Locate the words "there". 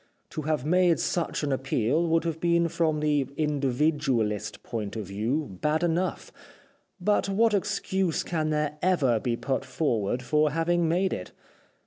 8.49-8.79